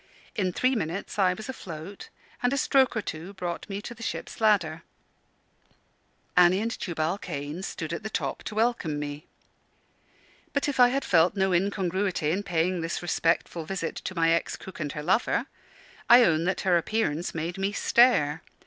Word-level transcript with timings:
In 0.35 0.51
three 0.51 0.73
minutes 0.73 1.19
I 1.19 1.35
was 1.35 1.47
afloat, 1.47 2.09
and 2.41 2.51
a 2.51 2.57
stroke 2.57 2.97
or 2.97 3.03
two 3.03 3.35
brought 3.35 3.69
me 3.69 3.83
to 3.83 3.93
the 3.93 4.01
ship's 4.01 4.41
ladder. 4.41 4.81
Annie 6.35 6.59
and 6.59 6.71
Tubal 6.71 7.19
Cain 7.19 7.61
stood 7.61 7.93
at 7.93 8.01
the 8.01 8.09
top 8.09 8.41
to 8.45 8.55
welcome 8.55 8.97
me. 8.97 9.27
But 10.53 10.67
if 10.67 10.79
I 10.79 10.87
had 10.87 11.05
felt 11.05 11.35
no 11.35 11.53
incongruity 11.53 12.31
in 12.31 12.41
paying 12.41 12.81
this 12.81 13.03
respectful 13.03 13.63
visit 13.63 13.93
to 13.97 14.15
my 14.15 14.31
ex 14.31 14.55
cook 14.55 14.79
and 14.79 14.91
her 14.93 15.03
lover, 15.03 15.45
I 16.09 16.23
own 16.23 16.45
that 16.45 16.61
her 16.61 16.79
appearance 16.79 17.35
made 17.35 17.59
me 17.59 17.71
stare. 17.71 18.41